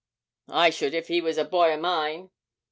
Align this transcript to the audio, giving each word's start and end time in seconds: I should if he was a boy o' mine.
I 0.49 0.71
should 0.71 0.95
if 0.95 1.09
he 1.09 1.21
was 1.21 1.37
a 1.37 1.45
boy 1.45 1.73
o' 1.73 1.77
mine. 1.77 2.31